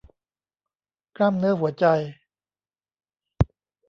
[1.17, 1.85] กล้ามเนื้อหัวใจ